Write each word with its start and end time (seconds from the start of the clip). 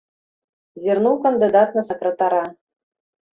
Зірнуў 0.85 1.15
кандыдат 1.25 1.77
на 1.81 1.85
сакратара. 1.91 2.41